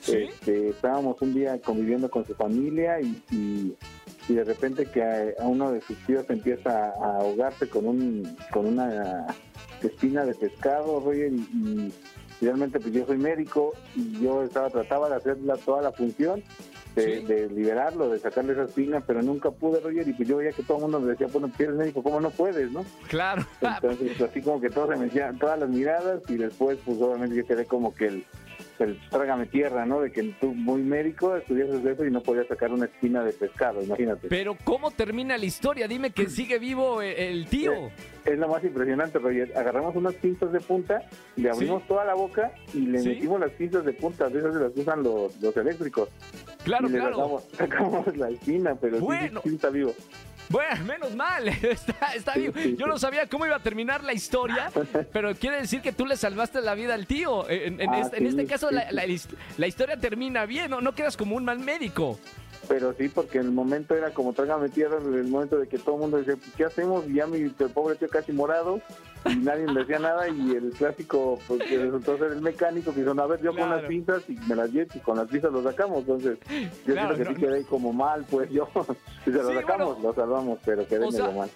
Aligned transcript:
¿Sí? 0.00 0.16
Este, 0.38 0.70
estábamos 0.70 1.20
un 1.20 1.34
día 1.34 1.60
conviviendo 1.60 2.08
con 2.08 2.24
su 2.26 2.34
familia 2.34 2.98
y, 2.98 3.22
y, 3.30 3.76
y 4.28 4.34
de 4.34 4.44
repente 4.44 4.86
que 4.86 5.02
a, 5.02 5.42
a 5.42 5.46
uno 5.46 5.72
de 5.72 5.80
sus 5.80 5.96
tíos 6.06 6.24
empieza 6.28 6.90
a 6.90 7.16
ahogarse 7.18 7.68
con 7.68 7.86
un 7.86 8.36
con 8.52 8.66
una 8.66 9.26
espina 9.82 10.24
de 10.24 10.34
pescado, 10.34 11.00
Roger, 11.00 11.32
y, 11.32 11.36
y 12.40 12.44
realmente 12.44 12.78
pues 12.80 12.92
yo 12.92 13.06
soy 13.06 13.18
médico 13.18 13.72
y 13.96 14.20
yo 14.20 14.42
estaba 14.42 14.70
trataba 14.70 15.08
de 15.08 15.16
hacer 15.16 15.38
la- 15.40 15.56
toda 15.56 15.82
la 15.82 15.92
función 15.92 16.42
de, 16.94 17.20
Sí. 17.20 17.26
de 17.26 17.48
liberarlo, 17.50 18.08
de 18.10 18.18
sacarle 18.18 18.54
esa 18.54 18.64
espina, 18.64 19.00
pero 19.00 19.22
nunca 19.22 19.50
pude, 19.52 19.78
Roger, 19.80 20.08
y 20.08 20.12
pues 20.14 20.28
yo 20.28 20.38
veía 20.38 20.50
que 20.52 20.62
todo 20.64 20.78
el 20.78 20.82
mundo 20.84 21.00
me 21.00 21.10
decía, 21.12 21.28
bueno, 21.32 21.48
si 21.56 21.62
eres 21.62 21.76
médico, 21.76 22.02
¿cómo 22.02 22.20
no 22.20 22.30
puedes, 22.30 22.72
no? 22.72 22.84
Claro. 23.08 23.44
Entonces, 23.60 24.20
así 24.20 24.42
como 24.42 24.60
que 24.60 24.68
todos 24.68 24.90
se 24.90 24.96
me 24.96 25.04
decían, 25.06 25.38
todas 25.38 25.60
las 25.60 25.68
miradas, 25.68 26.22
y 26.28 26.36
después, 26.36 26.76
pues 26.84 27.00
obviamente 27.00 27.36
yo 27.36 27.46
quedé 27.46 27.66
como 27.66 27.94
que 27.94 28.06
el, 28.06 28.24
el 28.84 28.98
trágame 29.10 29.46
tierra, 29.46 29.84
¿no? 29.86 30.00
De 30.00 30.10
que 30.12 30.22
tú, 30.40 30.54
muy 30.54 30.82
médico, 30.82 31.36
estudiaste 31.36 31.92
eso 31.92 32.04
y 32.04 32.10
no 32.10 32.22
podías 32.22 32.46
sacar 32.46 32.70
una 32.72 32.86
espina 32.86 33.22
de 33.24 33.32
pescado, 33.32 33.82
imagínate. 33.82 34.28
Pero 34.28 34.56
¿cómo 34.64 34.90
termina 34.90 35.36
la 35.38 35.44
historia? 35.44 35.88
Dime 35.88 36.10
que 36.10 36.28
sigue 36.28 36.58
vivo 36.58 37.02
el, 37.02 37.16
el 37.16 37.46
tío. 37.46 37.72
Es 38.24 38.38
lo 38.38 38.48
más 38.48 38.62
impresionante, 38.62 39.18
Roger. 39.18 39.56
Agarramos 39.56 39.96
unas 39.96 40.14
pinzas 40.14 40.52
de 40.52 40.60
punta, 40.60 41.02
le 41.36 41.50
abrimos 41.50 41.86
toda 41.86 42.04
la 42.04 42.14
boca 42.14 42.52
y 42.74 42.80
le 42.80 42.98
Sí. 43.00 43.08
metimos 43.10 43.40
las 43.40 43.50
pinzas 43.52 43.84
de 43.84 43.92
punta, 43.94 44.28
de 44.28 44.38
esas 44.40 44.54
las 44.54 44.76
usan 44.76 45.02
los, 45.02 45.40
los 45.40 45.56
eléctricos. 45.56 46.08
Claro, 46.64 46.88
y 46.88 46.92
le 46.92 46.98
claro. 46.98 47.16
sacamos, 47.16 47.44
sacamos 47.52 48.16
la 48.16 48.28
espina, 48.30 48.74
pero 48.74 48.98
sí, 48.98 49.02
Bueno. 49.04 49.40
sí, 49.42 49.48
sí 49.50 49.54
está 49.54 49.70
vivo. 49.70 49.94
Bueno, 50.48 50.84
menos 50.84 51.14
mal, 51.14 51.48
está, 51.62 52.12
está 52.14 52.34
Sí, 52.34 52.50
sí, 52.54 52.76
Yo 52.78 52.86
no 52.86 52.98
sabía 52.98 53.26
cómo 53.26 53.44
iba 53.46 53.56
a 53.56 53.60
terminar 53.62 54.02
la 54.02 54.12
historia, 54.12 54.70
pero 55.12 55.34
quiere 55.34 55.60
decir 55.60 55.80
que 55.82 55.92
tú 55.92 56.06
le 56.06 56.16
salvaste 56.16 56.60
la 56.60 56.74
vida 56.74 56.94
al 56.94 57.06
tío. 57.06 57.48
En, 57.50 57.80
en 57.80 57.90
Ah, 57.90 58.00
este, 58.00 58.18
en 58.18 58.26
este 58.26 58.46
caso, 58.46 58.70
la, 58.70 58.86
la 58.90 59.66
historia 59.66 59.96
termina 59.96 60.46
bien, 60.46 60.70
¿no? 60.70 60.80
No 60.80 60.94
quedas 60.94 61.16
como 61.16 61.36
un 61.36 61.44
mal 61.44 61.58
médico. 61.58 62.18
Pero 62.66 62.92
sí, 62.94 63.08
porque 63.08 63.38
en 63.38 63.44
el 63.46 63.52
momento 63.52 63.94
era 63.94 64.10
como 64.10 64.32
trágame 64.32 64.68
tierra, 64.68 64.98
en 64.98 65.14
el 65.14 65.28
momento 65.28 65.58
de 65.58 65.68
que 65.68 65.78
todo 65.78 65.94
el 65.94 66.00
mundo 66.02 66.16
decía, 66.18 66.34
¿qué 66.56 66.64
hacemos? 66.64 67.06
Y 67.08 67.14
ya 67.14 67.26
mi 67.26 67.38
el 67.38 67.52
pobre 67.52 67.94
tío 67.96 68.08
casi 68.08 68.32
morado 68.32 68.80
y 69.26 69.36
nadie 69.36 69.66
me 69.66 69.80
decía 69.80 69.98
nada 69.98 70.28
y 70.28 70.52
el 70.52 70.70
clásico, 70.72 71.38
pues 71.46 71.62
que 71.62 71.76
resultó 71.78 72.18
ser 72.18 72.32
el 72.32 72.40
mecánico 72.40 72.92
que 72.92 73.00
dijo, 73.00 73.18
a 73.20 73.26
ver, 73.26 73.40
yo 73.40 73.50
con 73.50 73.56
Claro. 73.66 73.76
las 73.76 73.84
pinzas 73.88 74.22
y 74.28 74.32
me 74.48 74.54
las 74.54 74.70
llevo 74.70 74.90
y 74.94 74.98
con 75.00 75.16
las 75.16 75.28
pinzas 75.28 75.52
lo 75.52 75.62
sacamos. 75.62 75.98
Entonces, 76.00 76.38
yo 76.86 76.94
Claro, 76.94 77.14
siento 77.14 77.34
que 77.34 77.40
sí 77.40 77.46
quedé 77.46 77.64
como 77.64 77.92
mal, 77.92 78.24
pues 78.30 78.50
yo, 78.50 78.68
si 79.24 79.30
se 79.30 79.38
lo 79.38 79.48
Sí, 79.50 79.54
sacamos, 79.54 79.94
bueno. 79.94 80.08
lo 80.08 80.14
salvamos, 80.14 80.58
pero 80.64 80.86
quedé 80.86 81.04
O 81.06 81.12
sea, 81.12 81.26
medio 81.26 81.38
mal. 81.40 81.50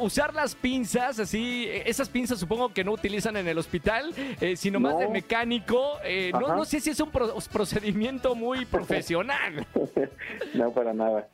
Usar 0.00 0.34
las 0.34 0.54
pinzas, 0.56 1.18
así, 1.20 1.66
esas 1.84 2.08
pinzas 2.08 2.38
supongo 2.40 2.72
que 2.72 2.82
no 2.84 2.92
utilizan 2.92 3.36
en 3.36 3.46
el 3.46 3.58
hospital, 3.58 4.12
eh, 4.40 4.56
sino 4.56 4.80
más 4.80 4.98
de 4.98 5.08
mecánico. 5.08 5.92
eh, 6.04 6.30
no, 6.32 6.48
no 6.56 6.64
sé 6.64 6.80
si 6.80 6.90
es 6.90 7.00
un 7.00 7.10
pro- 7.10 7.32
procedimiento 7.52 8.34
muy 8.34 8.64
profesional. 8.66 9.66
no, 10.54 10.72
para 10.72 10.92
nada. 10.92 11.28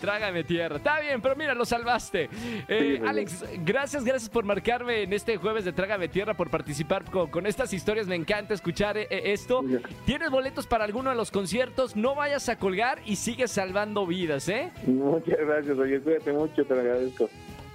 Trágame 0.00 0.44
tierra. 0.44 0.76
Está 0.76 1.00
bien, 1.00 1.20
pero 1.20 1.36
mira, 1.36 1.54
lo 1.54 1.64
salvaste. 1.64 2.28
Eh, 2.68 2.94
Sí, 2.94 3.00
muy 3.00 3.08
Alex, 3.08 3.44
gracias, 3.64 4.04
gracias 4.04 4.30
por 4.30 4.44
marcarme 4.44 5.02
en 5.02 5.12
este 5.12 5.36
jueves 5.36 5.64
de 5.64 5.72
Trágame 5.72 6.08
Tierra, 6.08 6.34
por 6.34 6.50
participar 6.50 7.04
con, 7.04 7.30
con 7.30 7.46
estas 7.46 7.72
historias. 7.72 8.06
Me 8.06 8.14
encanta 8.14 8.54
escuchar 8.54 8.96
eh, 8.96 9.06
eh, 9.10 9.32
esto. 9.32 9.62
Sí. 9.68 9.78
¿Tienes 10.06 10.30
boletos 10.30 10.66
para 10.66 10.84
alguno 10.84 11.10
de 11.10 11.16
los 11.16 11.30
conciertos? 11.30 11.96
No 11.96 12.14
vayas 12.14 12.48
a 12.48 12.58
colgar 12.58 13.00
y 13.04 13.16
sigues 13.16 13.50
salvando 13.50 14.06
vidas, 14.06 14.48
¿eh? 14.48 14.70
Muchas 14.86 15.38
gracias, 15.38 15.76
oye, 15.78 16.00
cuídate 16.00 16.32
mucho, 16.32 16.64
te 16.64 16.74
lo 16.74 16.80
agradezco. 16.80 17.28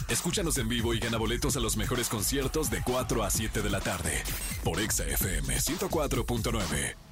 Escúchanos 0.09 0.59
en 0.59 0.69
vivo 0.69 0.93
y 0.93 0.99
gana 0.99 1.17
boletos 1.17 1.57
a 1.57 1.59
los 1.59 1.77
mejores 1.77 2.09
conciertos 2.09 2.69
de 2.69 2.83
4 2.83 3.23
a 3.23 3.31
7 3.31 3.63
de 3.63 3.69
la 3.71 3.81
tarde 3.81 4.21
por 4.63 4.79
Exa 4.79 5.05
FM 5.05 5.55
104.9. 5.55 7.06